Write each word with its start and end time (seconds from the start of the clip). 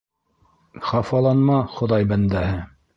Хафаланма, 0.87 1.61
Хоҙай 1.77 2.13
бәндәһе. 2.15 2.63